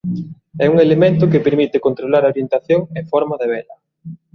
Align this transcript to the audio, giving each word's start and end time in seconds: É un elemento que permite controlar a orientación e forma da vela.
É 0.63 0.65
un 0.73 0.77
elemento 0.85 1.29
que 1.31 1.45
permite 1.47 1.83
controlar 1.87 2.23
a 2.23 2.31
orientación 2.33 2.79
e 2.99 3.01
forma 3.11 3.35
da 3.37 3.47
vela. 3.53 3.75